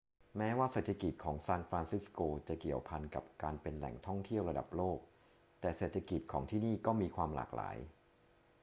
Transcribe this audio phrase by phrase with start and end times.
[0.37, 4.99] แม้ว่าเศรษฐกิจของซานฟรานซิสโกจะเกี่ยวพันกับการเป็นแหล่งท่องเที่ยวระดับโลก
[5.61, 7.77] แต่เศรษฐกิจของที่นี่ก็มีความหลากหลาย